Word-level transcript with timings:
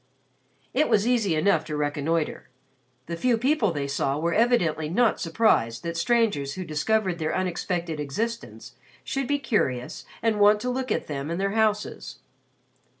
It 0.73 0.89
was 0.89 1.05
easy 1.05 1.35
enough 1.35 1.63
to 1.65 1.77
reconnoiter. 1.77 2.49
The 3.05 3.15
few 3.15 3.37
people 3.37 3.71
they 3.71 3.87
saw 3.87 4.17
were 4.17 4.33
evidently 4.33 4.89
not 4.89 5.21
surprised 5.21 5.83
that 5.83 5.95
strangers 5.95 6.55
who 6.55 6.65
discovered 6.65 7.19
their 7.19 7.35
unexpected 7.35 7.99
existence 7.99 8.73
should 9.03 9.27
be 9.27 9.37
curious 9.37 10.03
and 10.23 10.39
want 10.39 10.59
to 10.61 10.71
look 10.71 10.91
at 10.91 11.05
them 11.05 11.29
and 11.29 11.39
their 11.39 11.51
houses. 11.51 12.17